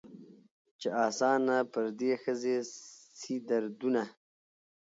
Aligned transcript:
چي 0.79 0.87
آسانه 1.07 1.55
پر 1.71 1.85
دې 1.99 2.13
ښځي 2.23 2.57
سي 3.19 3.35
دردونه 3.49 4.03